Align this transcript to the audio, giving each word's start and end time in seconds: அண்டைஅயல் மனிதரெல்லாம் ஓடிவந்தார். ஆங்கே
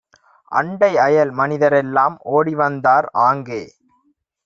அண்டைஅயல் 0.51 1.33
மனிதரெல்லாம் 1.33 2.17
ஓடிவந்தார். 2.31 3.09
ஆங்கே 3.29 3.61